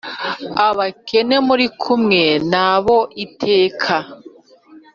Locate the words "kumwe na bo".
1.81-2.97